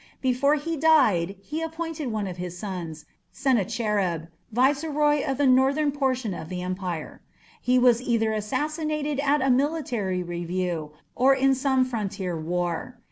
Before 0.19 0.55
he 0.55 0.77
died 0.77 1.35
he 1.43 1.61
appointed 1.61 2.11
one 2.11 2.25
of 2.25 2.37
his 2.37 2.57
sons, 2.57 3.05
Sennacherib, 3.31 4.29
viceroy 4.51 5.23
of 5.23 5.37
the 5.37 5.45
northern 5.45 5.91
portion 5.91 6.33
of 6.33 6.49
the 6.49 6.63
empire. 6.63 7.21
He 7.61 7.77
was 7.77 8.01
either 8.01 8.33
assassinated 8.33 9.19
at 9.19 9.43
a 9.43 9.51
military 9.51 10.23
review 10.23 10.93
or 11.13 11.35
in 11.35 11.53
some 11.53 11.85
frontier 11.85 12.35
war. 12.35 12.97